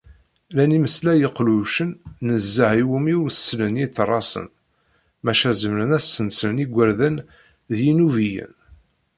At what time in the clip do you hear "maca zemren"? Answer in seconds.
5.23-5.95